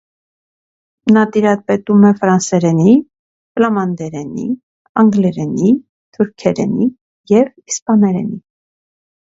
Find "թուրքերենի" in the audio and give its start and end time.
6.19-6.93